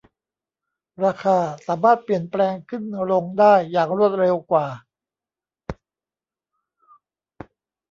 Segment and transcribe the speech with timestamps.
[1.03, 4.67] ราคาสามารถเปลี่ยนแปลงขึ้นลงได้อย่างรวดเร็วกว่า